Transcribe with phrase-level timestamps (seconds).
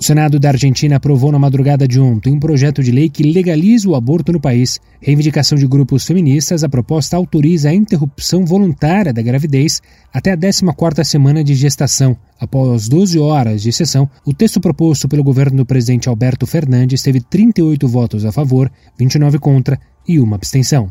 [0.00, 3.86] O Senado da Argentina aprovou na madrugada de ontem um projeto de lei que legaliza
[3.86, 4.80] o aborto no país.
[4.98, 11.04] Reivindicação de grupos feministas, a proposta autoriza a interrupção voluntária da gravidez até a 14ª
[11.04, 12.16] semana de gestação.
[12.40, 17.20] Após 12 horas de sessão, o texto proposto pelo governo do presidente Alberto Fernandes teve
[17.20, 20.90] 38 votos a favor, 29 contra e uma abstenção.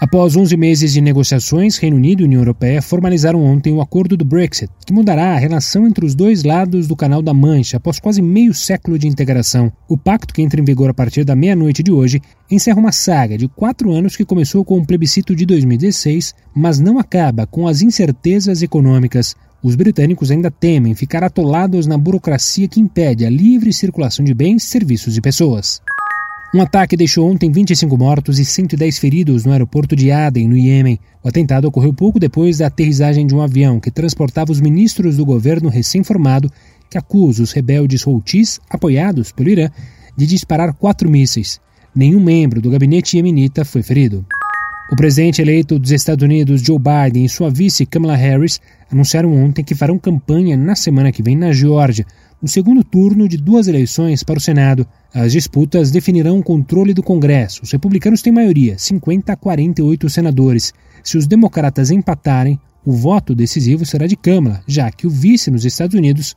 [0.00, 4.24] Após 11 meses de negociações, Reino Unido e União Europeia formalizaram ontem o acordo do
[4.24, 8.22] Brexit, que mudará a relação entre os dois lados do Canal da Mancha após quase
[8.22, 9.72] meio século de integração.
[9.88, 13.36] O pacto, que entra em vigor a partir da meia-noite de hoje, encerra uma saga
[13.36, 17.82] de quatro anos que começou com o plebiscito de 2016, mas não acaba com as
[17.82, 19.34] incertezas econômicas.
[19.60, 24.62] Os britânicos ainda temem ficar atolados na burocracia que impede a livre circulação de bens,
[24.62, 25.82] serviços e pessoas.
[26.54, 30.98] Um ataque deixou ontem 25 mortos e 110 feridos no aeroporto de Aden, no Iêmen.
[31.22, 35.26] O atentado ocorreu pouco depois da aterrissagem de um avião que transportava os ministros do
[35.26, 36.50] governo recém-formado
[36.88, 39.68] que acusa os rebeldes Houthis, apoiados pelo Irã,
[40.16, 41.60] de disparar quatro mísseis.
[41.94, 44.24] Nenhum membro do gabinete iemenita foi ferido.
[44.90, 48.58] O presidente eleito dos Estados Unidos, Joe Biden, e sua vice Kamala Harris
[48.90, 52.06] anunciaram ontem que farão campanha na semana que vem na Geórgia,
[52.40, 54.86] no segundo turno de duas eleições para o Senado.
[55.12, 57.62] As disputas definirão o controle do Congresso.
[57.62, 60.72] Os republicanos têm maioria, 50 a 48 senadores.
[61.02, 65.64] Se os democratas empatarem, o voto decisivo será de Câmara, já que o vice nos
[65.64, 66.36] Estados Unidos